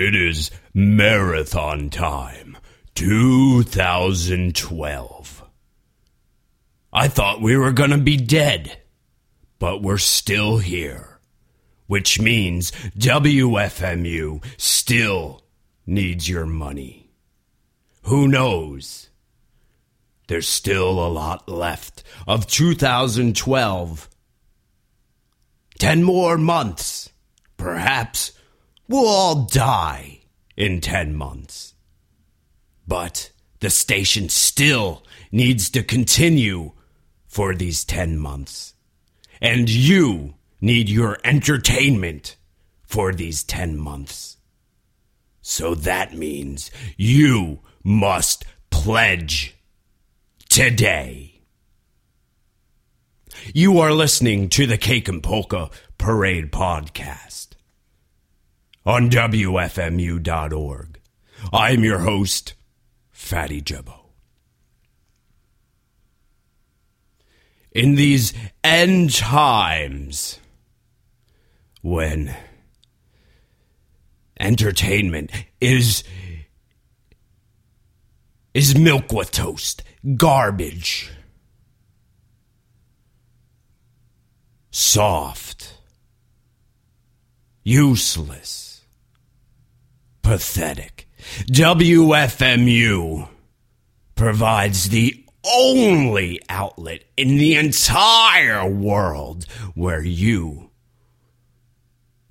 [0.00, 2.56] It is marathon time
[2.94, 5.44] 2012.
[6.90, 8.78] I thought we were gonna be dead,
[9.58, 11.20] but we're still here.
[11.86, 15.42] Which means WFMU still
[15.84, 17.10] needs your money.
[18.04, 19.10] Who knows?
[20.28, 24.08] There's still a lot left of 2012.
[25.78, 27.10] Ten more months.
[27.58, 28.32] Perhaps
[28.90, 30.18] we'll all die
[30.56, 31.74] in ten months.
[32.88, 33.30] But
[33.60, 36.72] the station still needs to continue
[37.28, 38.74] for these ten months.
[39.40, 42.36] And you need your entertainment
[42.82, 44.38] for these ten months.
[45.40, 49.54] So that means you must pledge
[50.48, 51.42] today.
[53.54, 57.49] You are listening to the Cake and Polka Parade podcast
[58.90, 60.98] on WFMU.org.
[61.52, 62.54] I'm your host,
[63.12, 64.00] Fatty Jubbo.
[67.70, 70.40] In these end times,
[71.82, 72.34] when
[74.40, 75.30] entertainment
[75.60, 76.02] is
[78.52, 79.84] is milk with toast,
[80.16, 81.12] garbage,
[84.72, 85.74] soft,
[87.62, 88.69] useless,
[90.30, 91.08] pathetic.
[91.50, 93.28] WFMU
[94.14, 100.70] provides the only outlet in the entire world where you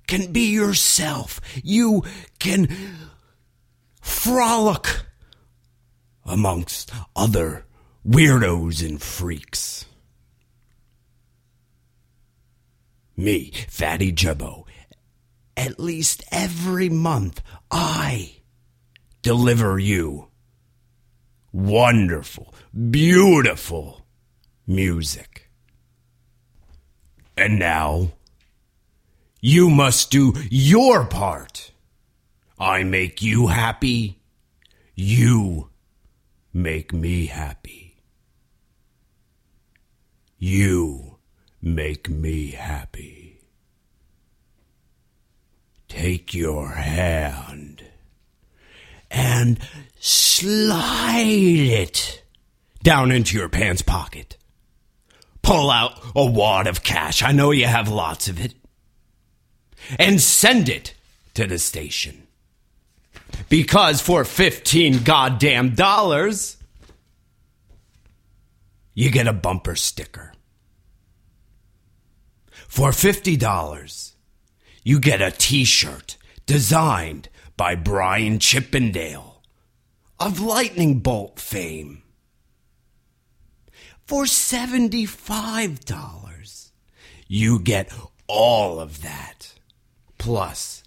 [0.06, 1.42] can be yourself.
[1.62, 2.02] You
[2.38, 2.74] can
[4.00, 5.02] frolic
[6.24, 7.66] amongst other
[8.08, 9.84] weirdos and freaks.
[13.14, 14.64] Me, Fatty Jubbo,
[15.60, 18.36] at least every month, I
[19.20, 20.28] deliver you
[21.52, 22.54] wonderful,
[22.90, 24.00] beautiful
[24.66, 25.50] music.
[27.36, 28.12] And now,
[29.42, 31.72] you must do your part.
[32.58, 34.22] I make you happy.
[34.94, 35.68] You
[36.54, 37.96] make me happy.
[40.38, 41.18] You
[41.60, 43.19] make me happy.
[45.90, 47.82] Take your hand
[49.10, 49.58] and
[49.98, 52.22] slide it
[52.84, 54.36] down into your pants pocket.
[55.42, 57.24] Pull out a wad of cash.
[57.24, 58.54] I know you have lots of it.
[59.98, 60.94] And send it
[61.34, 62.28] to the station.
[63.48, 66.56] Because for 15 goddamn dollars,
[68.94, 70.32] you get a bumper sticker.
[72.68, 74.09] For $50,
[74.90, 79.40] you get a t shirt designed by Brian Chippendale
[80.18, 82.02] of Lightning Bolt fame.
[84.04, 86.70] For $75,
[87.28, 87.92] you get
[88.26, 89.54] all of that,
[90.18, 90.82] plus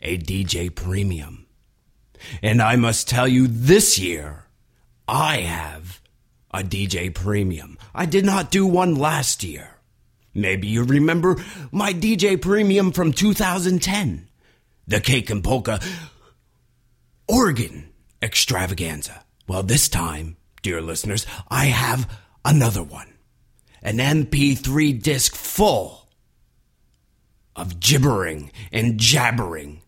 [0.00, 1.48] a DJ premium.
[2.40, 4.44] And I must tell you, this year,
[5.08, 6.00] I have
[6.52, 7.76] a DJ premium.
[7.92, 9.77] I did not do one last year.
[10.40, 11.36] Maybe you remember
[11.72, 14.28] my DJ premium from 2010,
[14.86, 15.80] the Cake and Polka
[17.26, 19.24] Organ extravaganza.
[19.46, 22.10] Well, this time, dear listeners, I have
[22.44, 23.12] another one.
[23.82, 26.08] An MP3 disc full
[27.56, 29.82] of gibbering and jabbering,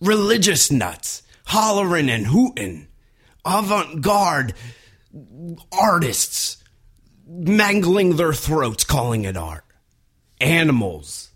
[0.00, 2.88] religious nuts hollering and hooting,
[3.44, 4.54] avant garde
[5.72, 6.58] artists
[7.26, 9.63] mangling their throats, calling it art,
[10.44, 11.30] animals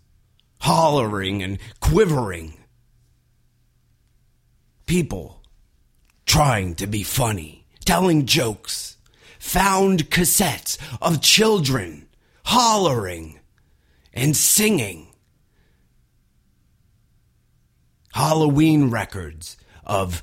[0.60, 2.54] hollering and quivering,
[4.86, 5.42] people
[6.26, 8.96] trying to be funny, telling jokes,
[9.38, 12.06] found cassettes of children
[12.44, 13.38] hollering
[14.12, 15.08] and singing.
[18.12, 20.22] Halloween records of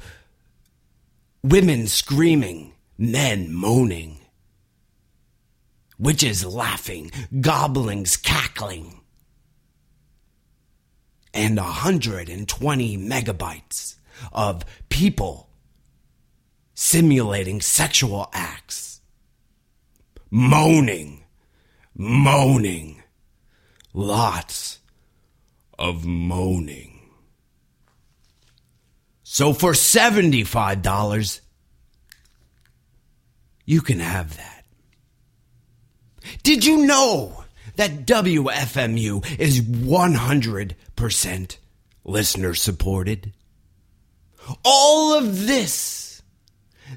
[1.43, 4.19] women screaming, men moaning,
[5.97, 7.11] witches laughing,
[7.41, 9.01] goblins cackling,
[11.33, 13.95] and 120 megabytes
[14.31, 15.49] of people
[16.73, 19.01] simulating sexual acts,
[20.29, 21.23] moaning,
[21.95, 23.01] moaning,
[23.93, 24.79] lots
[25.77, 26.91] of moaning.
[29.23, 31.41] So for $75,
[33.65, 34.54] you can have that.
[36.43, 37.43] Did you know
[37.75, 41.57] that WFMU is 100%
[42.03, 43.33] listener supported?
[44.63, 46.21] All of this,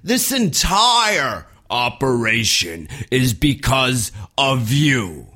[0.02, 5.26] this entire operation is because of you.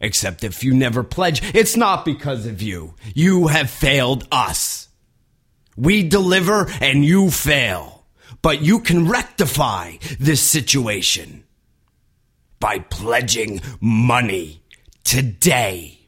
[0.00, 2.94] Except if you never pledge, it's not because of you.
[3.14, 4.88] You have failed us.
[5.76, 8.04] We deliver and you fail.
[8.40, 11.44] But you can rectify this situation
[12.60, 14.62] by pledging money
[15.04, 15.98] today.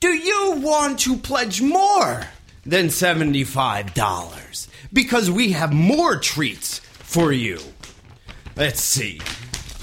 [0.00, 2.22] Do you want to pledge more
[2.64, 4.68] than $75?
[4.92, 7.58] Because we have more treats for you.
[8.54, 9.20] Let's see.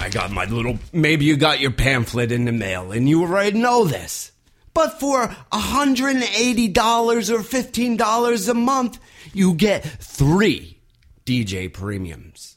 [0.00, 0.78] I got my little.
[0.92, 4.32] Maybe you got your pamphlet in the mail and you already know this.
[4.72, 8.98] But for $180 or $15 a month,
[9.32, 10.78] you get three
[11.24, 12.55] DJ premiums.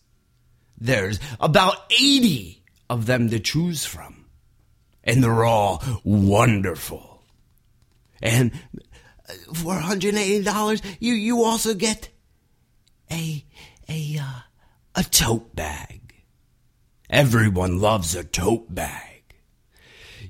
[0.80, 4.26] There's about 80 of them to choose from.
[5.04, 7.24] And they're all wonderful.
[8.22, 8.52] And
[9.54, 12.10] for $180, you, you also get
[13.12, 13.44] a,
[13.88, 14.40] a, uh,
[14.96, 16.14] a tote bag.
[17.10, 19.24] Everyone loves a tote bag.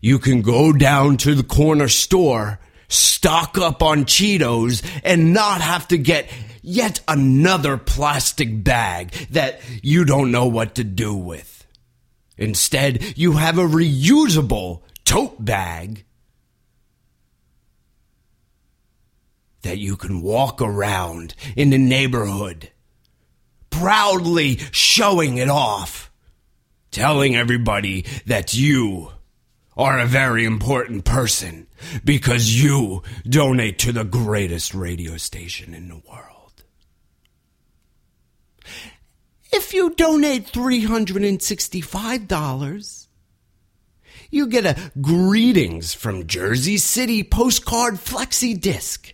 [0.01, 5.90] You can go down to the corner store, stock up on Cheetos, and not have
[5.90, 6.30] to get
[6.69, 11.66] yet another plastic bag that you don't know what to do with.
[12.38, 16.06] Instead, you have a reusable tote bag
[19.63, 22.69] that you can walk around in the neighborhood,
[23.69, 26.12] proudly showing it off,
[26.92, 29.12] telling everybody that you
[29.75, 31.68] are a very important person
[32.06, 36.28] because you donate to the greatest radio station in the world.
[39.51, 43.07] If you donate $365,
[44.31, 49.13] you get a greetings from Jersey City postcard flexi disc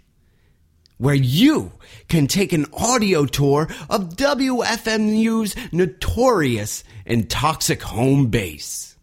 [0.97, 1.73] where you
[2.07, 8.95] can take an audio tour of WFMU's notorious and toxic home base.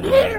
[0.01, 0.38] Yeah.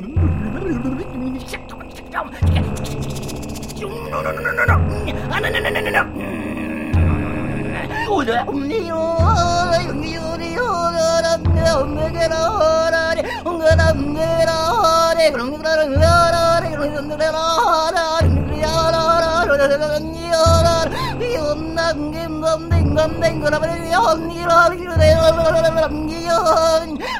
[23.09, 24.91] tengo la presión y la presión,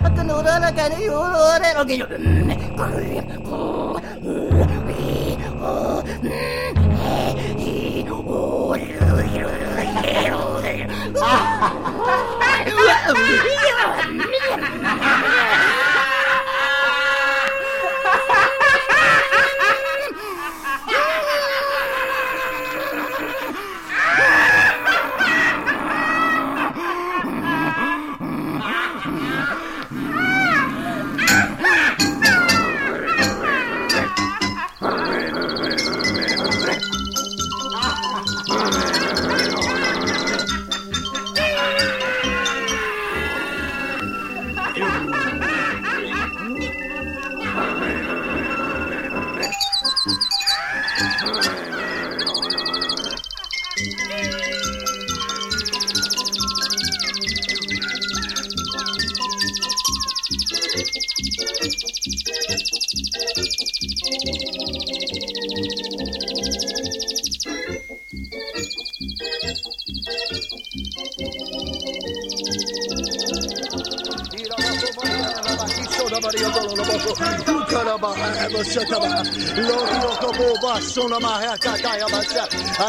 [0.04, 1.08] hasta no la cara y
[1.76, 2.06] lo que yo.
[3.50, 4.00] Oh,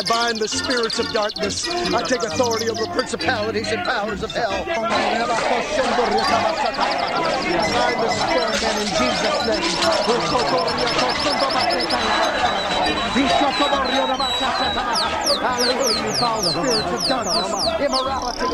[0.03, 1.69] I bind the spirits of darkness.
[1.69, 4.51] I take authority over principalities and powers of hell.
[4.51, 5.23] I bind
[8.03, 9.63] the strong man in Jesus' name.
[15.39, 17.47] Hallelujah, you foul spirits of darkness,
[17.87, 18.47] immorality.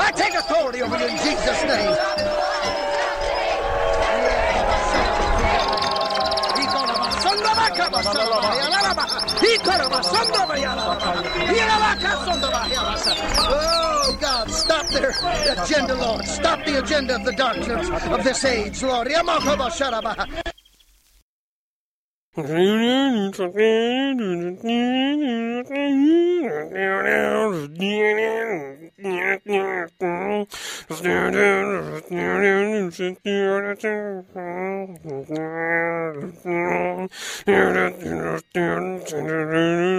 [0.00, 1.92] I take authority over you in Jesus' name.
[13.48, 15.10] Oh, God, stop their
[15.52, 16.24] agenda, Lord.
[16.26, 19.08] Stop the agenda of the darkness of this age, Lord.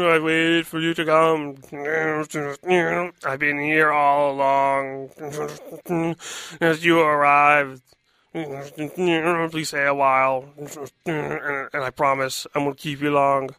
[0.05, 1.55] I waited for you to come.
[3.25, 5.09] I've been here all along.
[6.59, 7.81] As you arrived.
[8.33, 10.45] Please stay a while,
[11.05, 13.49] and, I promise I'm gonna keep you long,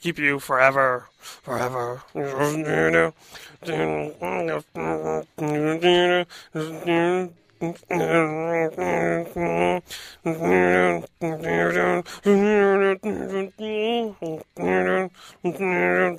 [0.00, 2.02] keep you forever, forever.
[7.60, 7.80] Thank
[15.44, 16.18] you.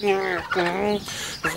[0.00, 1.00] Yeah.
[1.42, 1.48] I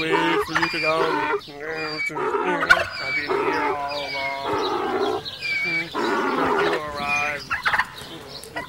[0.00, 0.94] waited for you to go.
[1.32, 1.46] I've
[3.16, 5.22] been here all along.
[5.64, 7.50] You arrived.
[8.54, 8.60] At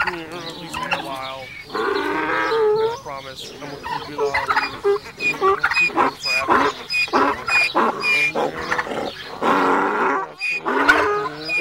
[0.58, 1.43] least a while.
[1.69, 4.47] I promise I won't keep you long.
[4.49, 6.10] I'll keep you
[10.82, 11.02] forever.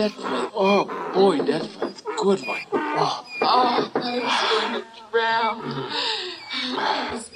[0.00, 0.52] that felt.
[0.54, 0.84] Oh
[1.14, 2.60] boy, that felt good one.
[2.72, 5.56] Oh, Oh, I was going to drown.
[6.62, 7.30] It was,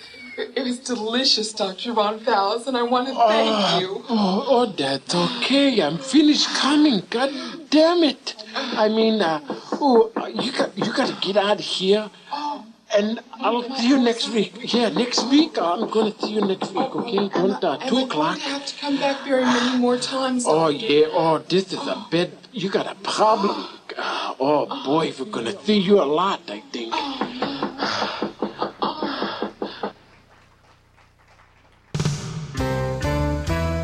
[0.56, 1.92] it was delicious, Dr.
[1.94, 4.04] Von Fallis, and I want to thank you.
[4.08, 5.80] oh, oh, that's okay.
[5.80, 7.02] I'm finished coming.
[7.10, 7.30] God
[7.70, 8.34] damn it!
[8.54, 9.40] I mean, uh,
[9.80, 10.10] oh,
[10.42, 12.10] you got you got to get out of here.
[12.96, 14.72] And I'll see you next week.
[14.72, 15.58] Yeah, next week.
[15.58, 16.94] I'm gonna see you next week.
[16.94, 18.38] Okay, don't uh, two o'clock.
[18.38, 20.44] won't have to come back very many more times.
[20.46, 21.06] Oh yeah.
[21.10, 22.30] Oh, this is a bed.
[22.56, 23.66] You got a problem.
[23.98, 26.40] Uh, oh boy, we're gonna see you a lot.
[26.46, 26.94] I think.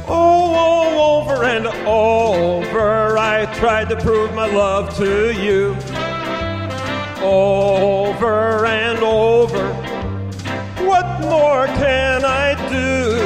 [0.07, 5.77] Oh, oh, over and over, I tried to prove my love to you.
[7.27, 9.73] Over and over,
[10.87, 13.19] what more can I do?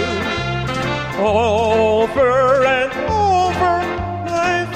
[1.22, 3.13] Over and over,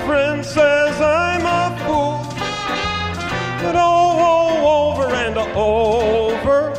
[0.08, 2.16] friend says I'm a fool.
[3.62, 6.72] But oh, oh, over and over,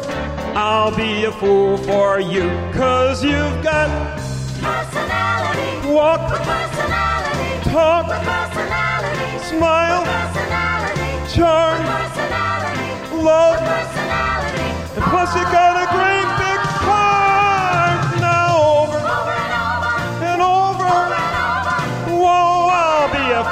[0.57, 3.87] I'll be a fool for you, cause you've got
[4.65, 5.93] Personality.
[5.93, 7.69] walk, with Personality.
[7.69, 9.29] talk, Personality.
[9.51, 11.11] smile, Personality.
[11.35, 12.89] charm, Personality.
[13.29, 14.69] love, Personality.
[14.97, 16.18] and plus you got a great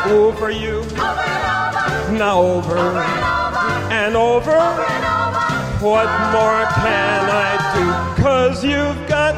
[0.08, 0.78] For you.
[0.80, 2.18] Over and over.
[2.18, 3.68] Now over And over.
[3.92, 4.56] and over,
[4.88, 5.48] And over.
[5.86, 8.24] what more can I do?
[8.24, 9.36] Cause you've got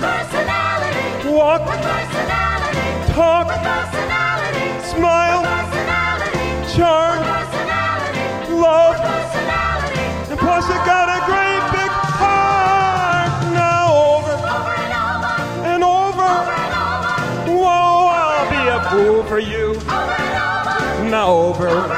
[0.00, 1.28] Personality.
[1.28, 3.12] walk, With Personality.
[3.12, 4.66] talk, With Personality.
[4.96, 6.72] smile, With Personality.
[6.74, 8.52] charm, With Personality.
[8.64, 10.00] love, With Personality.
[10.30, 11.08] and plus you got
[19.28, 19.70] for you.
[19.70, 21.10] Over and over.
[21.10, 21.94] Now over And over.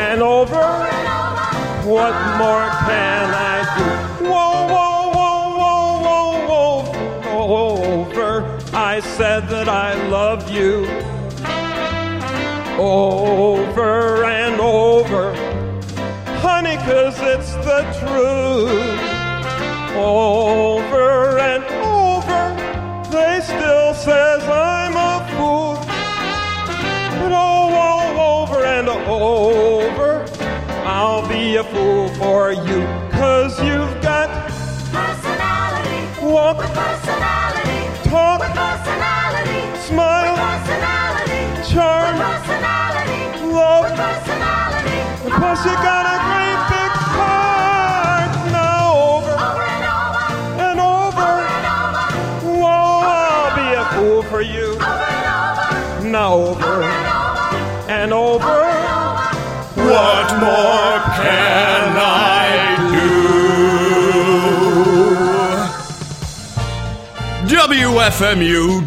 [0.00, 1.90] and over, And over.
[1.94, 4.24] what more can I do?
[4.26, 5.42] Whoa, whoa, whoa,
[6.08, 8.58] whoa, whoa, whoa, over.
[8.72, 10.86] I said that I love you.
[12.78, 15.34] Over and over,
[16.40, 19.00] honey, cause it's the truth.
[19.96, 21.62] Over and
[29.10, 30.24] over over,
[30.86, 32.80] I'll be a fool for you.
[33.12, 34.28] Cause you've got
[34.92, 36.00] Personality.
[36.24, 37.80] walk, with Personality.
[38.08, 39.60] talk, with Personality.
[39.88, 41.72] smile, with Personality.
[41.72, 43.20] charm, with Personality.
[43.52, 44.98] love, with Personality.
[45.26, 48.30] and plus you got a great big heart.
[48.52, 50.26] Now over Over and over.
[50.66, 52.06] and over, And over.
[52.62, 54.68] whoa, I'll be a fool for you.
[54.74, 56.08] Over and over.
[56.08, 57.92] Now over And over.
[57.92, 58.59] and over.
[60.00, 62.48] What more can I
[67.44, 67.54] do?
[67.54, 68.86] WFMU.org,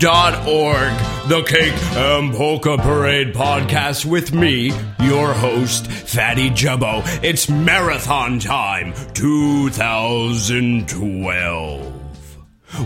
[1.29, 4.71] the Cake and Polka Parade podcast with me,
[5.01, 7.03] your host, Fatty Jubbo.
[7.23, 11.93] It's marathon time 2012.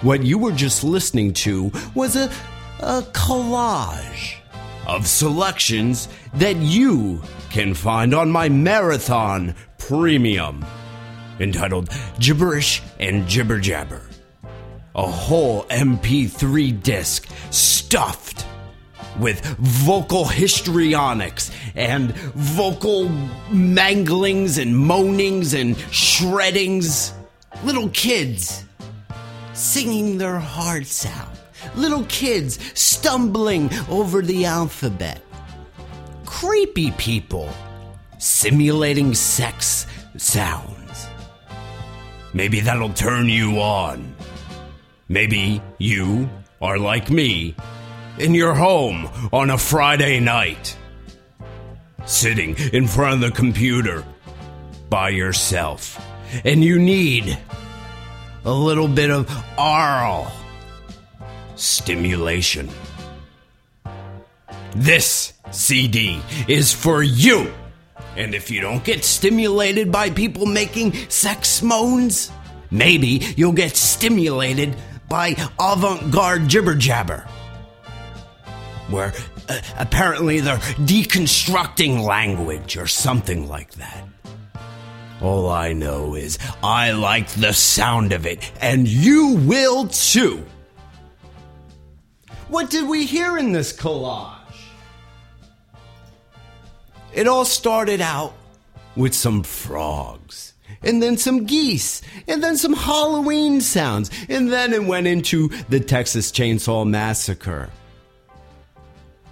[0.04, 2.30] What you were just listening to was a,
[2.82, 4.36] a collage
[4.88, 7.22] of selections that you
[7.52, 10.66] can find on my Marathon Premium
[11.40, 14.02] entitled Gibberish and Jibber Jabber.
[14.96, 18.46] A whole MP3 disc stuffed
[19.20, 23.08] with vocal histrionics and vocal
[23.50, 27.12] manglings and moanings and shreddings.
[27.64, 28.64] Little kids
[29.54, 31.37] singing their hearts out.
[31.76, 35.22] Little kids stumbling over the alphabet.
[36.26, 37.50] Creepy people
[38.20, 39.86] simulating sex
[40.18, 41.08] sounds.
[42.34, 44.16] Maybe that'll turn you on.
[45.10, 46.30] Maybe you
[46.62, 47.56] are like me
[48.20, 50.76] in your home on a Friday night,
[52.06, 54.04] sitting in front of the computer
[54.90, 56.04] by yourself,
[56.44, 57.38] and you need
[58.44, 60.32] a little bit of oral
[61.58, 62.70] stimulation.
[64.76, 67.52] This CD is for you.
[68.16, 72.32] And if you don't get stimulated by people making sex moans,
[72.72, 74.76] maybe you'll get stimulated
[75.08, 77.28] by avant garde jibber jabber.
[78.90, 79.14] Where
[79.50, 84.04] uh, apparently they're deconstructing language or something like that.
[85.22, 90.46] All I know is I like the sound of it, and you will too.
[92.50, 94.34] What did we hear in this collage?
[97.14, 98.34] It all started out
[98.96, 104.84] with some frogs, and then some geese, and then some Halloween sounds, and then it
[104.84, 107.70] went into the Texas Chainsaw Massacre,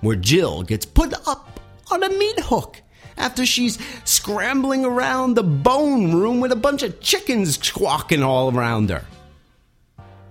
[0.02, 1.60] where Jill gets put up
[1.92, 2.82] on a meat hook
[3.18, 8.90] after she's scrambling around the bone room with a bunch of chickens squawking all around
[8.90, 9.06] her.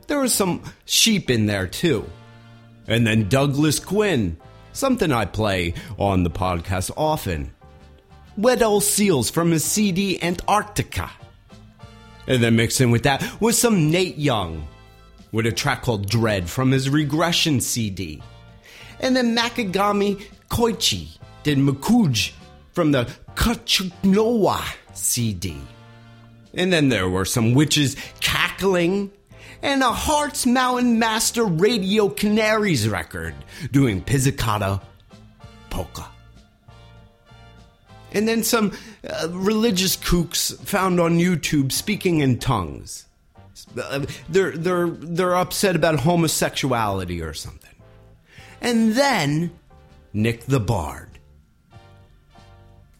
[0.06, 2.04] There were some sheep in there too.
[2.86, 4.36] And then Douglas Quinn,
[4.72, 7.52] something I play on the podcast often.
[8.36, 11.10] Weddell seals from his CD Antarctica.
[12.26, 14.66] And then mixing with that was some Nate Young
[15.32, 18.22] with a track called Dread from his Regression CD.
[19.00, 22.32] And then Makigami Koichi did Mukuge
[22.72, 24.62] from the Kuchinoha
[24.94, 25.56] CD.
[26.54, 29.10] And then there were some witches cackling
[29.64, 33.34] and a Hartz Mountain Master Radio Canaries record
[33.72, 34.82] doing Pizzicata
[35.70, 36.06] Polka.
[38.12, 38.72] And then some
[39.08, 43.06] uh, religious kooks found on YouTube speaking in tongues.
[43.76, 47.74] Uh, they're, they're, they're upset about homosexuality or something.
[48.60, 49.50] And then
[50.12, 51.08] Nick the Bard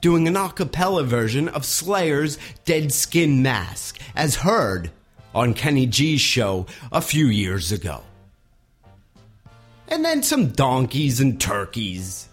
[0.01, 4.91] doing an a cappella version of Slayer's Dead Skin Mask, as heard
[5.35, 8.03] on Kenny G's show a few years ago.
[9.89, 12.29] And then some donkeys and turkeys.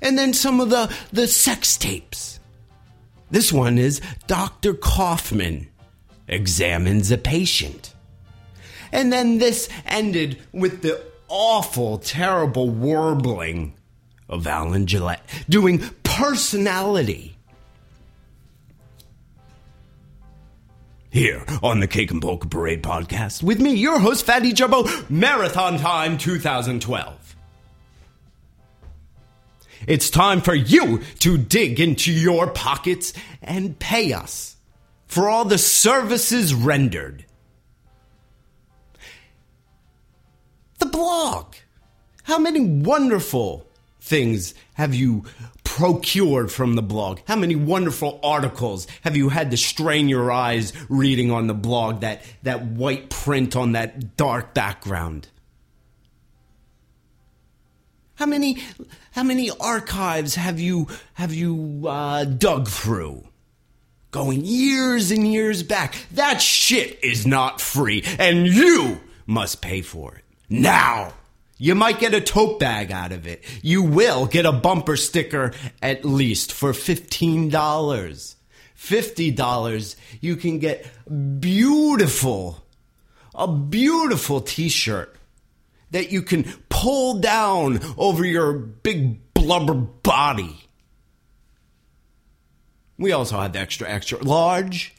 [0.00, 2.38] And then some of the, the sex tapes.
[3.30, 4.74] This one is Dr.
[4.74, 5.68] Kaufman
[6.28, 7.94] examines a patient.
[8.92, 13.74] And then this ended with the awful, terrible warbling
[14.28, 17.35] of Alan Gillette doing personality.
[21.16, 25.78] Here on the Cake and Polka Parade podcast with me, your host, Fatty Jubbo, Marathon
[25.78, 27.36] Time 2012.
[29.86, 34.56] It's time for you to dig into your pockets and pay us
[35.06, 37.24] for all the services rendered.
[40.80, 41.54] The blog.
[42.24, 43.66] How many wonderful
[44.02, 45.24] things have you
[45.76, 47.20] procured from the blog?
[47.28, 52.00] How many wonderful articles have you had to strain your eyes reading on the blog
[52.00, 55.28] that, that white print on that dark background?
[58.14, 58.62] How many
[59.10, 63.28] how many archives have you have you uh, dug through?
[64.12, 66.06] Going years and years back.
[66.12, 71.12] That shit is not free, and you must pay for it now.
[71.58, 73.42] You might get a tote bag out of it.
[73.62, 77.50] You will get a bumper sticker at least for $15.
[78.78, 80.86] $50, you can get
[81.40, 82.62] beautiful,
[83.34, 85.16] a beautiful t shirt
[85.92, 90.68] that you can pull down over your big blubber body.
[92.98, 94.95] We also have the extra, extra large.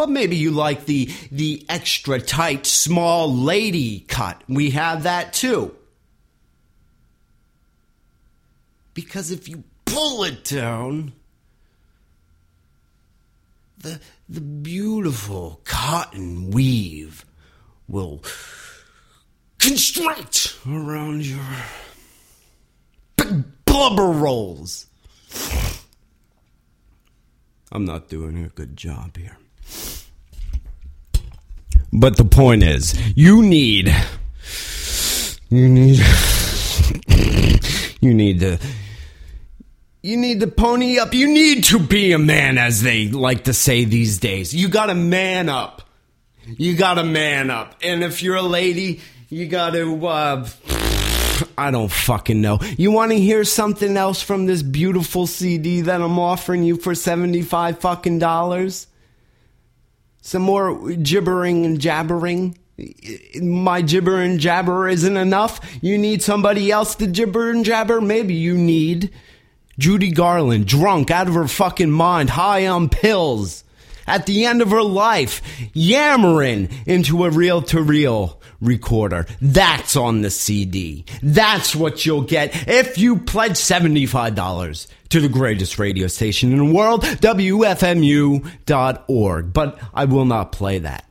[0.00, 4.42] But maybe you like the the extra tight small lady cut.
[4.48, 5.76] We have that too.
[8.94, 11.12] Because if you pull it down,
[13.76, 17.26] the the beautiful cotton weave
[17.86, 18.24] will
[19.58, 21.44] constrict around your
[23.16, 24.86] big blubber rolls.
[27.70, 29.36] I'm not doing a good job here.
[31.92, 33.94] But the point is, you need
[35.48, 36.00] you need
[38.00, 38.58] You need to.
[40.02, 41.12] You need to pony up.
[41.12, 44.54] You need to be a man, as they like to say these days.
[44.54, 45.82] You gotta man up.
[46.56, 47.74] You gotta man up.
[47.82, 50.48] And if you're a lady, you gotta, uh,
[51.58, 52.58] I don't fucking know.
[52.78, 57.80] You wanna hear something else from this beautiful CD that I'm offering you for 75
[57.80, 58.86] fucking dollars?
[60.20, 62.56] Some more gibbering and jabbering?
[63.42, 65.60] My gibber and jabber isn't enough?
[65.82, 68.00] You need somebody else to gibber and jabber?
[68.00, 69.10] Maybe you need
[69.78, 73.64] Judy Garland, drunk out of her fucking mind, high on pills,
[74.06, 79.26] at the end of her life, yammering into a reel to reel recorder.
[79.40, 81.04] That's on the CD.
[81.22, 86.72] That's what you'll get if you pledge $75 to the greatest radio station in the
[86.72, 87.52] world, WFMU.org.
[89.52, 91.04] But I will not play that.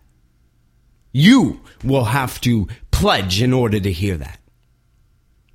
[1.12, 4.39] You will have to pledge in order to hear that.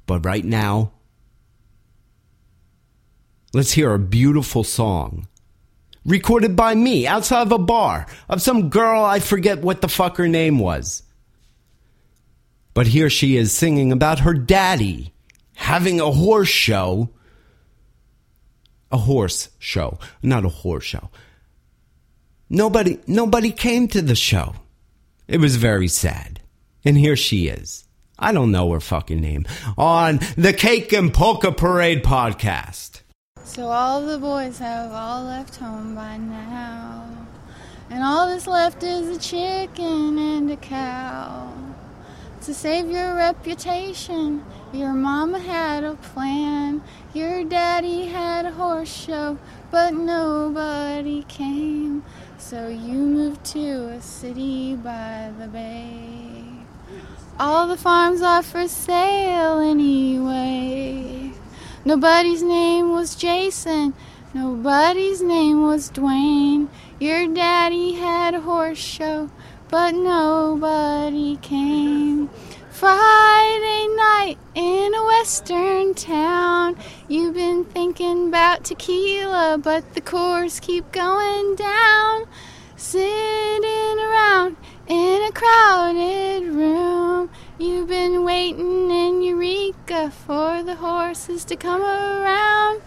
[0.07, 0.93] But right now,
[3.53, 5.29] let's hear a beautiful song
[6.05, 10.17] recorded by me outside of a bar of some girl I forget what the fuck
[10.17, 11.03] her name was.
[12.75, 15.15] But here she is singing about her daddy
[15.55, 17.11] having a horse show.
[18.91, 21.11] A horse show, not a horse show.
[22.49, 24.55] Nobody nobody came to the show.
[25.27, 26.41] It was very sad.
[26.85, 27.85] And here she is.
[28.19, 29.47] I don't know her fucking name.
[29.77, 33.01] On the Cake and Polka Parade podcast.
[33.45, 37.07] So all the boys have all left home by now.
[37.91, 41.53] And all that's left is a chicken and a cow.
[42.41, 46.83] To save your reputation, your mama had a plan.
[47.13, 49.39] Your daddy had a horse show,
[49.71, 52.03] but nobody came.
[52.39, 56.45] So you moved to a city by the bay.
[57.39, 61.34] All the farms are for sale anyway.
[61.87, 63.93] Nobody's name was Jason.
[64.33, 66.69] Nobody's name was Dwayne.
[66.99, 69.29] Your daddy had a horse show,
[69.69, 72.31] but nobody came.
[72.71, 76.79] Friday night in a western town.
[77.07, 82.25] You've been thinking about tequila, but the Coors keep going down.
[82.77, 87.29] Sitting around in a crowded room.
[87.65, 92.83] You've been waiting in Eureka for the horses to come around.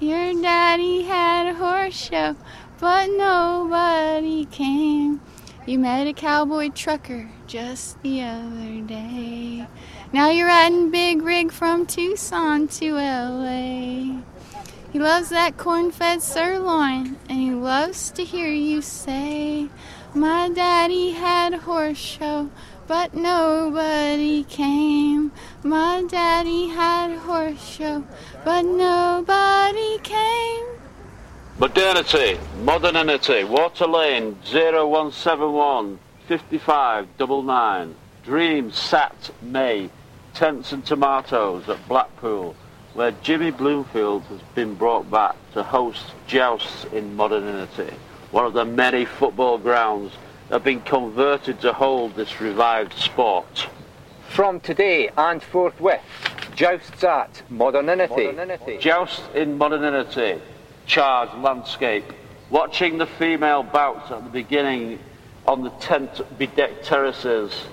[0.00, 2.36] Your daddy had a horse show,
[2.80, 5.20] but nobody came.
[5.66, 9.66] You met a cowboy trucker just the other day.
[10.14, 14.22] Now you're riding big rig from Tucson to LA.
[14.90, 19.68] He loves that corn fed sirloin, and he loves to hear you say,
[20.14, 22.50] My daddy had a horse show,
[22.86, 25.32] but nobody came.
[25.62, 28.04] My daddy had a horse show,
[28.44, 30.66] but nobody came.
[31.58, 37.94] Modernity, modernity, Water Lane 0171 5599.
[38.24, 39.90] Dream Sat May,
[40.34, 42.54] Tents and Tomatoes at Blackpool,
[42.94, 47.94] where Jimmy Bloomfield has been brought back to host jousts in modernity.
[48.30, 50.12] One of the many football grounds
[50.52, 53.68] have been converted to hold this revived sport.
[54.28, 56.02] From today and forthwith,
[56.54, 58.76] jousts at Modernity.
[58.78, 60.42] Joust in modernity,
[60.84, 62.04] charged landscape.
[62.50, 64.98] Watching the female bouts at the beginning
[65.46, 67.64] on the tent bedecked terraces.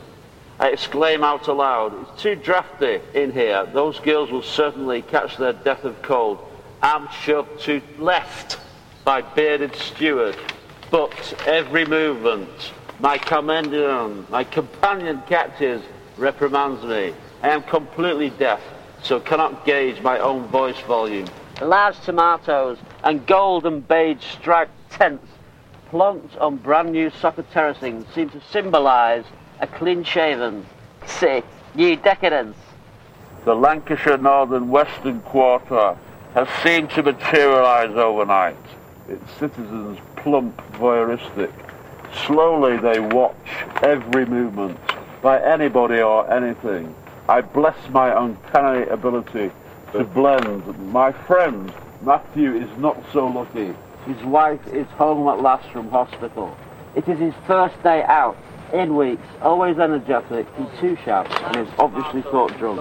[0.57, 3.65] I exclaim out aloud, it's too drafty in here.
[3.65, 6.39] Those girls will certainly catch their death of cold.
[6.81, 8.57] I'm shoved to left
[9.03, 10.37] by bearded steward.
[10.91, 12.49] But every movement,
[12.99, 15.83] my commendation, my companion catches,
[16.17, 17.13] reprimands me.
[17.43, 18.59] I am completely deaf,
[19.03, 21.27] so cannot gauge my own voice volume.
[21.61, 25.27] Large tomatoes and golden beige striped tents
[25.91, 29.25] plonked on brand new soccer terracing seem to symbolise
[29.59, 30.65] a clean shaven,
[31.05, 31.43] say,
[31.75, 32.57] new decadence.
[33.45, 35.97] The Lancashire Northern Western Quarter
[36.33, 38.57] has seemed to materialise overnight.
[39.07, 41.51] Its citizens plump voyeuristic.
[42.25, 43.35] Slowly they watch
[43.81, 44.79] every movement
[45.21, 46.95] by anybody or anything.
[47.27, 49.51] I bless my uncanny ability
[49.93, 50.91] to blend.
[50.91, 53.73] My friend Matthew is not so lucky.
[54.05, 56.57] His wife is home at last from hospital.
[56.95, 58.37] It is his first day out
[58.73, 62.79] in weeks, always energetic, he's too sharp and is obviously thought drunk.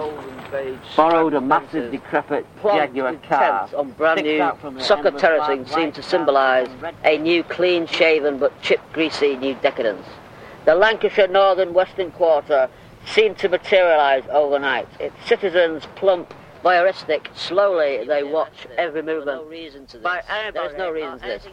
[0.95, 3.69] Borrowed a massive decrepit Jaguar car.
[3.75, 6.67] on brand new out from the soccer end of a terracing seemed to symbolise
[7.03, 10.05] a new clean shaven but chip greasy new decadence.
[10.65, 12.69] The Lancashire Northern Western Quarter
[13.05, 14.87] seemed to materialise overnight.
[14.99, 16.33] Its citizens plump,
[16.63, 19.41] voyeuristic, slowly they watch every movement.
[19.49, 19.73] There's
[20.77, 21.47] no reason to this.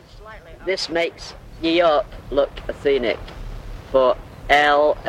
[0.64, 3.18] This makes New York look Athenic.
[3.92, 4.16] For
[4.48, 5.06] LNWQ,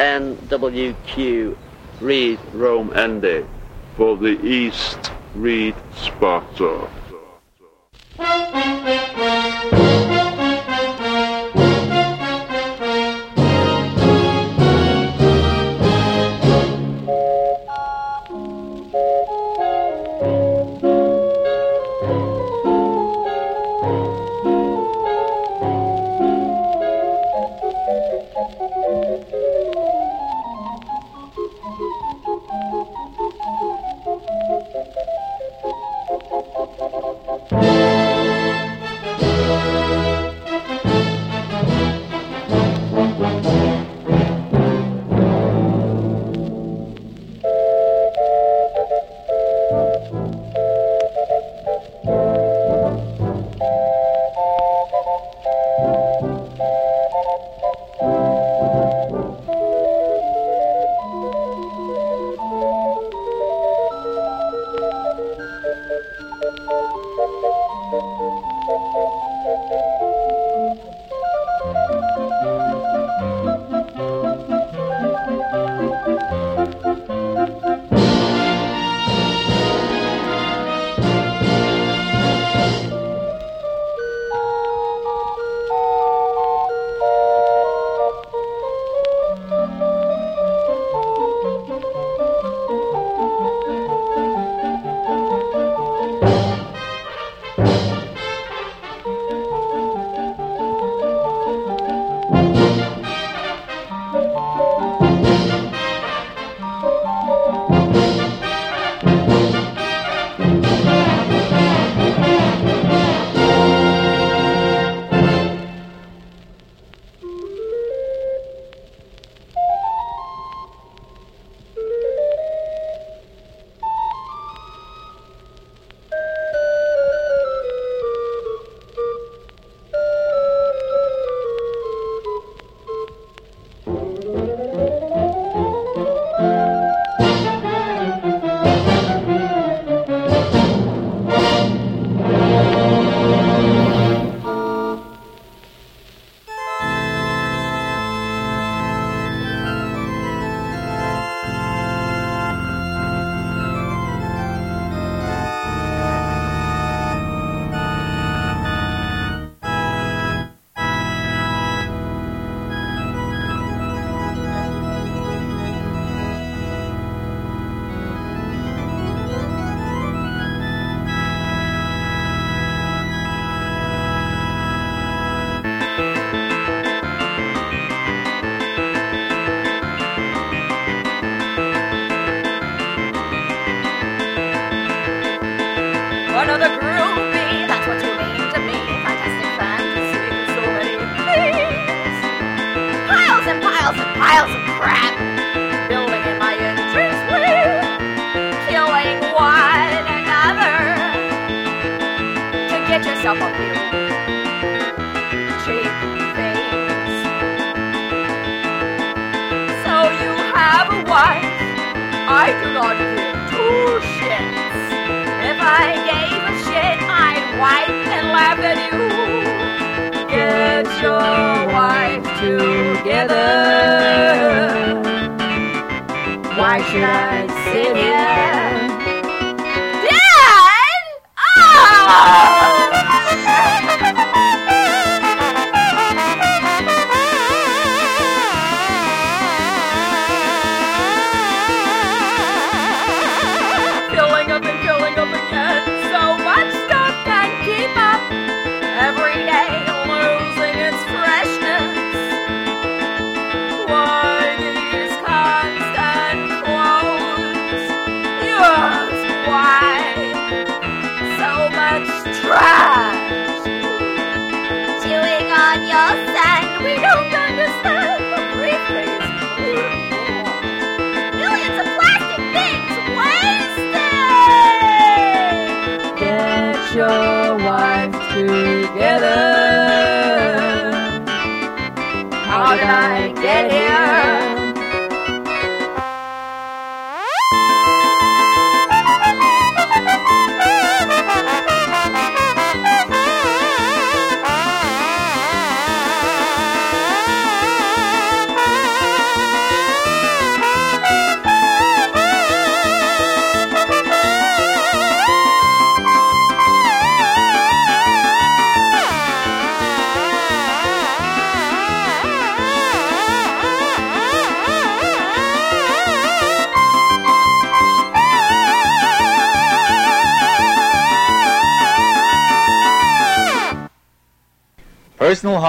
[1.99, 3.45] Read Rome Ende.
[3.97, 6.87] For the East, read Sparta.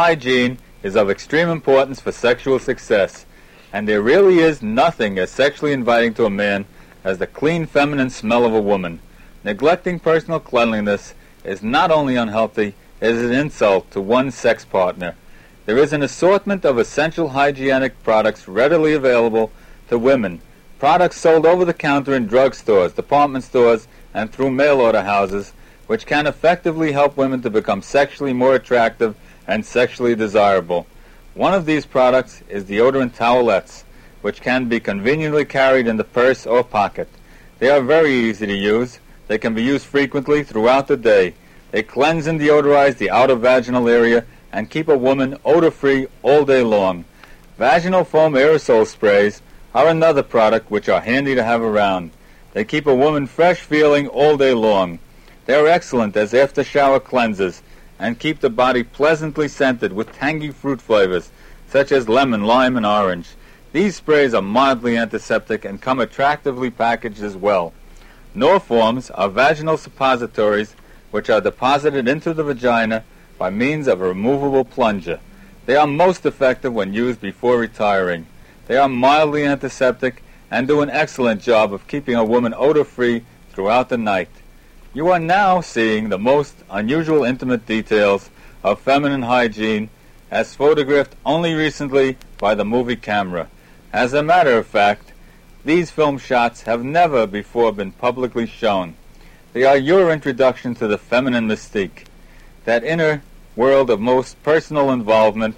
[0.08, 3.26] Hygiene is of extreme importance for sexual success,
[3.74, 6.64] and there really is nothing as sexually inviting to a man
[7.04, 9.00] as the clean feminine smell of a woman.
[9.44, 11.12] Neglecting personal cleanliness
[11.44, 15.14] is not only unhealthy, it is an insult to one's sex partner.
[15.66, 19.52] There is an assortment of essential hygienic products readily available
[19.90, 20.40] to women.
[20.78, 25.52] Products sold over the counter in drugstores, department stores, and through mail order houses,
[25.86, 29.14] which can effectively help women to become sexually more attractive
[29.48, 30.86] and sexually desirable.
[31.34, 33.84] One of these products is deodorant towelettes,
[34.22, 37.08] which can be conveniently carried in the purse or pocket.
[37.58, 39.00] They are very easy to use.
[39.26, 41.34] They can be used frequently throughout the day.
[41.70, 46.62] They cleanse and deodorize the outer vaginal area and keep a woman odor-free all day
[46.62, 47.04] long.
[47.58, 49.42] Vaginal foam aerosol sprays
[49.74, 52.10] are another product which are handy to have around.
[52.52, 54.98] They keep a woman fresh feeling all day long.
[55.46, 57.62] They are excellent as after-shower cleansers
[57.98, 61.30] and keep the body pleasantly scented with tangy fruit flavors
[61.68, 63.30] such as lemon, lime, and orange.
[63.72, 67.74] These sprays are mildly antiseptic and come attractively packaged as well.
[68.34, 70.74] Norforms are vaginal suppositories
[71.10, 73.04] which are deposited into the vagina
[73.38, 75.20] by means of a removable plunger.
[75.66, 78.26] They are most effective when used before retiring.
[78.66, 83.88] They are mildly antiseptic and do an excellent job of keeping a woman odor-free throughout
[83.88, 84.30] the night.
[84.94, 88.30] You are now seeing the most unusual intimate details
[88.64, 89.90] of feminine hygiene
[90.30, 93.48] as photographed only recently by the movie camera.
[93.92, 95.12] As a matter of fact,
[95.62, 98.94] these film shots have never before been publicly shown.
[99.52, 102.06] They are your introduction to the feminine mystique,
[102.64, 103.22] that inner
[103.56, 105.56] world of most personal involvement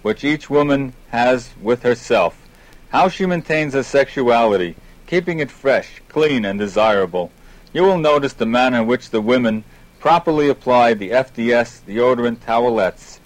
[0.00, 2.48] which each woman has with herself,
[2.88, 4.74] how she maintains her sexuality,
[5.06, 7.30] keeping it fresh, clean, and desirable.
[7.72, 9.62] You will notice the manner in which the women
[10.00, 13.20] properly apply the FDS deodorant towelettes,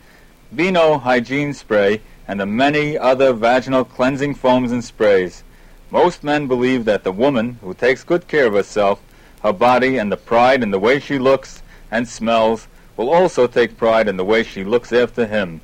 [0.53, 5.45] Vino hygiene spray, and the many other vaginal cleansing foams and sprays.
[5.91, 9.01] Most men believe that the woman who takes good care of herself,
[9.43, 12.69] her body, and the pride in the way she looks and smells
[12.99, 15.63] will also take pride in the way she looks after him.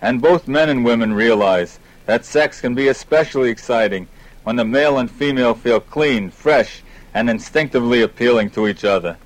[0.00, 4.08] And both men and women realize that sex can be especially exciting
[4.44, 6.82] when the male and female feel clean, fresh,
[7.14, 9.16] and instinctively appealing to each other.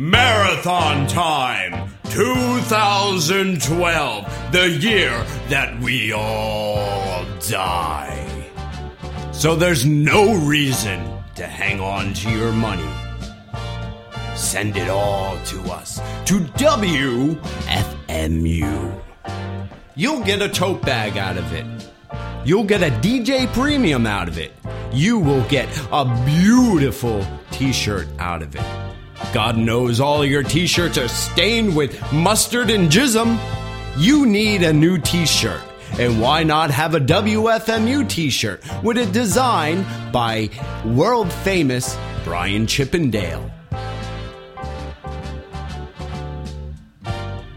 [0.00, 5.10] Marathon time 2012, the year
[5.50, 8.48] that we all die.
[9.30, 12.88] So there's no reason to hang on to your money.
[14.34, 17.36] send it all to us to WFMU.
[19.96, 21.66] You'll get a tote bag out of it.
[22.46, 24.52] You'll get a DJ premium out of it.
[24.94, 28.79] You will get a beautiful t shirt out of it.
[29.32, 33.38] God knows all your t shirts are stained with mustard and jism.
[33.96, 35.62] You need a new t shirt.
[35.98, 40.50] And why not have a WFMU t shirt with a design by
[40.84, 43.50] world famous Brian Chippendale?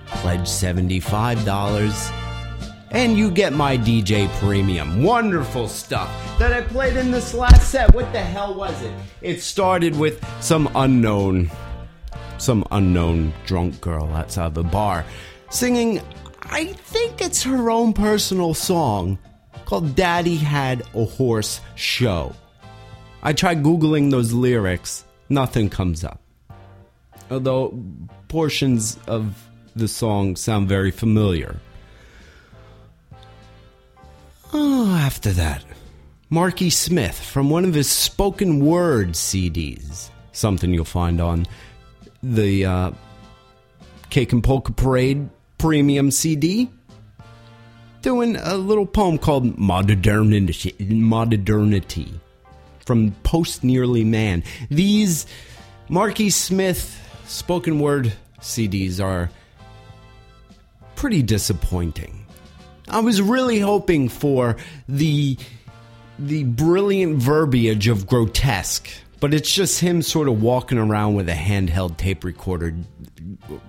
[0.06, 2.23] Pledge $75
[2.94, 5.04] and you get my DJ Premium.
[5.04, 7.94] Wonderful stuff that I played in this last set.
[7.94, 8.94] What the hell was it?
[9.22, 11.52] It started with some unknown,
[12.38, 15.06] some unknown drunk girl outside the bar
[15.54, 16.02] singing,
[16.42, 19.20] I think it's her own personal song
[19.66, 22.36] called Daddy Had a Horse Show.
[23.22, 26.20] I tried Googling those lyrics, nothing comes up.
[27.32, 27.80] Although
[28.28, 31.60] portions of the song sound very familiar.
[34.56, 35.66] Oh, after that,
[36.30, 40.12] Marky Smith from one of his spoken word CDs.
[40.32, 41.48] Something you'll find on
[42.22, 42.92] the uh,
[44.12, 45.28] Cake and Polka Parade
[45.58, 46.70] premium CD.
[48.04, 52.14] Doing a little poem called Modernity, Modernity
[52.86, 54.44] from Post Nearly Man.
[54.70, 55.26] These
[55.90, 59.32] Marky Smith spoken word CDs are
[60.96, 62.23] pretty disappointing.
[62.94, 64.56] I was really hoping for
[64.88, 65.36] the
[66.20, 68.88] the brilliant verbiage of grotesque,
[69.20, 72.76] but it's just him sort of walking around with a handheld tape recorder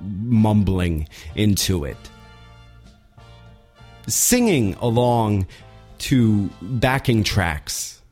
[0.03, 1.97] mumbling into it.
[4.07, 5.47] Singing along
[6.01, 8.03] to backing tracks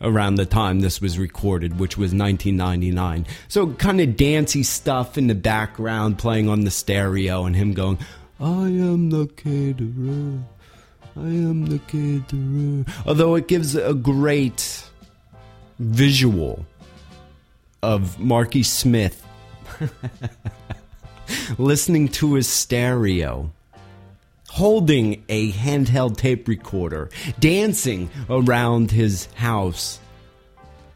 [0.00, 3.26] around the time this was recorded, which was 1999.
[3.48, 7.98] So kind of dancey stuff in the background playing on the stereo and him going,
[8.40, 10.38] I am the caterer.
[11.16, 12.84] I am the caterer.
[13.06, 14.84] Although it gives a great
[15.78, 16.64] visual
[17.82, 19.26] of Marky Smith
[21.58, 23.50] listening to his stereo,
[24.48, 27.10] holding a handheld tape recorder,
[27.40, 29.98] dancing around his house,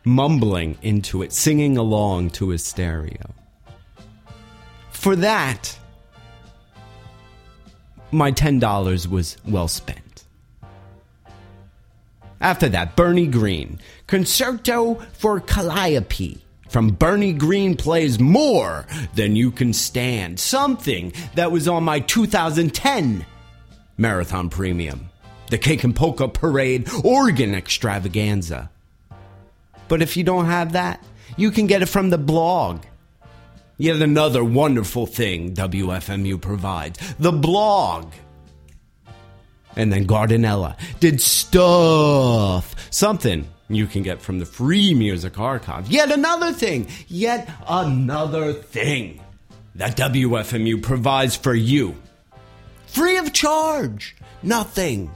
[0.05, 3.35] mumbling into it, singing along to his stereo.
[4.91, 5.77] For that,
[8.13, 10.25] my $10 was well spent.
[12.41, 16.45] After that, Bernie Green, Concerto for Calliope.
[16.69, 20.41] From Bernie Green plays more than you can stand.
[20.41, 23.27] Something that was on my 2010
[23.97, 25.09] Marathon Premium.
[25.51, 28.71] The Cake and Polka Parade Organ Extravaganza.
[29.89, 31.05] But if you don't have that,
[31.37, 32.81] you can get it from the blog
[33.79, 38.13] Yet another wonderful thing WFMU provides the blog.
[39.75, 42.75] And then Gardenella did stuff.
[42.91, 45.89] Something you can get from the free music archive.
[45.89, 46.89] Yet another thing.
[47.09, 49.21] Yet another thing
[49.75, 51.97] that WFMU provides for you.
[52.87, 54.15] Free of charge.
[54.43, 55.11] Nothing.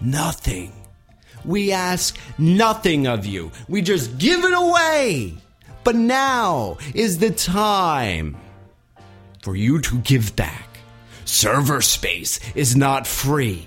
[0.00, 0.72] Nothing.
[1.44, 3.50] We ask nothing of you.
[3.68, 5.34] We just give it away.
[5.88, 8.36] But now is the time
[9.40, 10.80] for you to give back.
[11.24, 13.66] Server space is not free.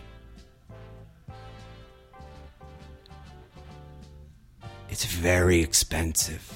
[4.92, 6.48] It's very expensive.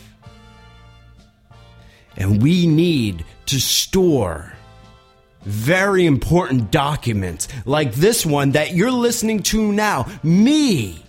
[2.16, 4.54] And we need to store
[5.42, 10.06] very important documents like this one that you're listening to now.
[10.22, 11.05] Me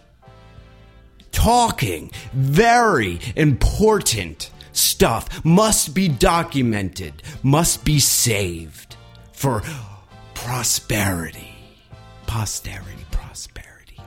[1.37, 2.11] talking.
[2.33, 8.97] Very important stuff must be documented, must be saved
[9.33, 9.63] for
[10.35, 11.55] prosperity.
[12.27, 14.01] Posterity, prosperity.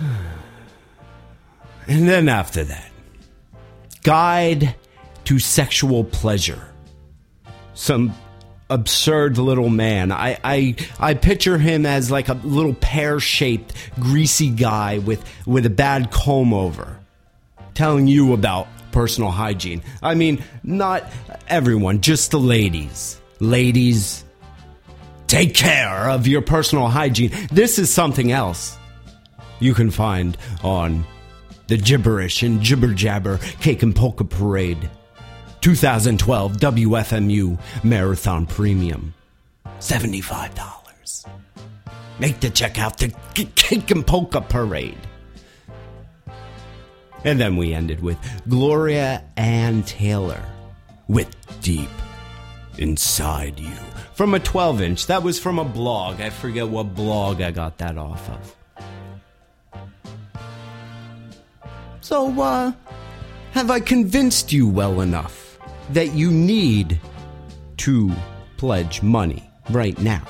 [1.90, 2.90] And then after that,
[4.02, 4.74] Guide
[5.24, 6.68] to Sexual Pleasure.
[7.72, 8.12] Some
[8.70, 10.12] absurd little man.
[10.12, 15.66] I, I I picture him as like a little pear shaped, greasy guy with with
[15.66, 16.98] a bad comb over,
[17.74, 19.82] telling you about personal hygiene.
[20.02, 21.04] I mean, not
[21.48, 23.20] everyone, just the ladies.
[23.40, 24.24] Ladies,
[25.26, 27.30] take care of your personal hygiene.
[27.52, 28.76] This is something else
[29.60, 31.04] you can find on
[31.68, 34.90] the gibberish and jibber jabber cake and polka parade
[35.60, 39.14] 2012 WFMU Marathon Premium.
[39.80, 41.26] $75.
[42.18, 43.14] Make the check out the
[43.54, 44.98] Cake and Polka Parade.
[47.24, 50.42] And then we ended with Gloria Ann Taylor
[51.08, 51.90] with Deep
[52.76, 53.74] Inside You
[54.14, 55.06] from a 12 inch.
[55.06, 56.20] That was from a blog.
[56.20, 58.54] I forget what blog I got that off of.
[62.00, 62.72] So, uh,
[63.52, 65.47] have I convinced you well enough
[65.90, 67.00] that you need
[67.78, 68.12] to
[68.56, 70.22] pledge money right now?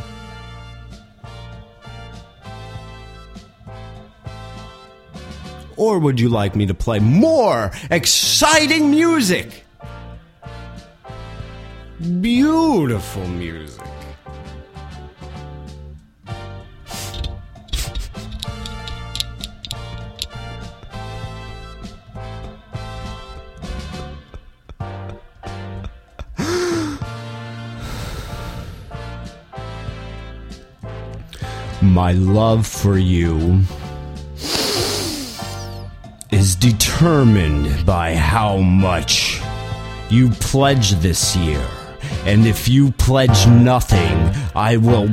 [5.77, 9.65] Or would you like me to play more exciting music?
[12.21, 13.88] Beautiful music.
[31.99, 33.63] My love for you
[36.31, 39.43] is determined by how much
[40.09, 41.67] you pledge this year.
[42.25, 44.17] And if you pledge nothing,
[44.55, 45.09] I will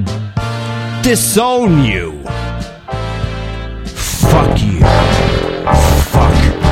[1.02, 2.22] disown you.
[3.88, 4.80] Fuck you.
[6.12, 6.66] Fuck you.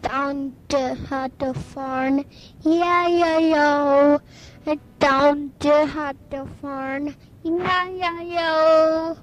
[0.00, 0.96] down to
[1.38, 2.24] the farm.
[2.62, 4.20] Yeah, yeah, yo.
[5.00, 7.16] Down to the farm.
[7.42, 9.18] Yeah, yeah, yo.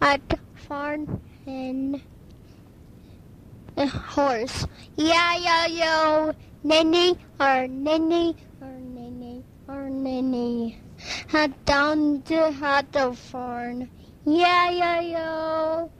[0.00, 2.00] At the farm and
[3.76, 4.66] a horse.
[4.94, 6.32] Yeah, yeah, yo.
[6.62, 10.78] Nanny or nanny or nanny or nanny.
[11.26, 12.54] Had down to
[12.92, 13.90] the farm.
[14.24, 15.90] Yeah, yeah, yo.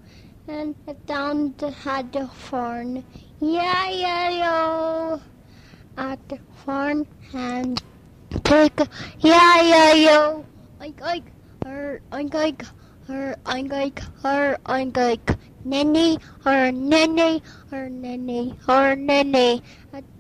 [0.47, 0.77] And
[1.07, 1.67] down to
[2.13, 3.05] the farm.
[3.41, 5.21] Yeah, yeah, yo.
[5.97, 7.83] At the farm and
[8.45, 8.79] take
[9.21, 10.45] yeah, yeah, yo.
[10.81, 11.25] Oink, oink,
[11.65, 12.67] her, oink, oink,
[13.07, 15.37] her, oink, oink, her, oink, oink.
[15.65, 19.63] Nanny, her, nanny, her, nanny, her, nanny.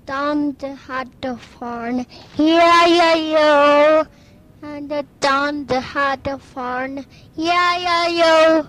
[0.09, 2.07] Down to had the farm.
[2.39, 4.07] Yeah, yeah, yo.
[4.63, 7.05] And the down to had the farm.
[7.35, 8.69] Yeah, yeah, yo.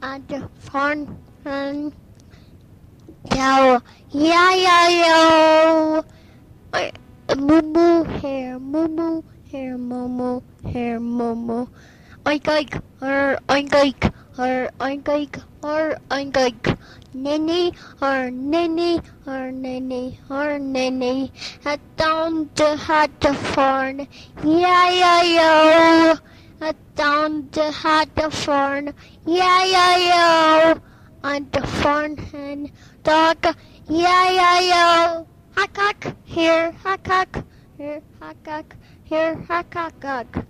[0.00, 1.92] At the farm and
[3.36, 6.04] yo, yeah, yeah, yo.
[7.36, 9.22] Moo hair, moo
[9.52, 11.66] hair, moo hair, moo.
[12.24, 16.78] Oink oink, her, oink oink, her, oink oink, her, oink oink.
[17.12, 21.30] Ninny, her, ninny, her, ninny, her, ninny.
[21.66, 24.08] At down to hat the farm.
[24.42, 26.18] Yeah, yeah, yo.
[26.62, 28.94] At down to hat the farm.
[29.26, 30.80] Yeah, yeah, yo.
[31.24, 32.70] On the farm and
[33.02, 33.54] dog.
[33.86, 35.26] Yeah, yeah, yo.
[35.58, 37.44] Hack, here, hack,
[37.76, 40.46] here, hack, here, hack.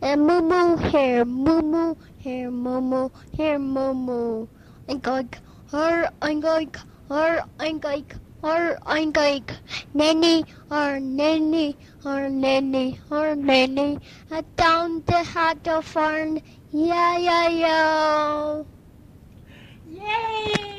[0.00, 4.48] And moo moo, here, moo moo, here, moo moo, here, moo moo.
[4.88, 5.34] Oink, oink,
[5.70, 6.76] her, oink, oink,
[7.10, 9.52] her, oink, oink, her, oink, oink.
[9.92, 13.98] Nanny, her, nanny, her, nanny, her, nanny.
[14.56, 16.38] Down the hat of farm.
[16.70, 18.66] Yeah, yeah, yo.
[19.90, 20.71] Yay!